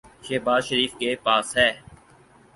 شہباز 0.25 0.61
شریف 0.67 0.91
کے 0.99 1.09
پاس 1.23 1.47
ہے۔ 1.57 1.69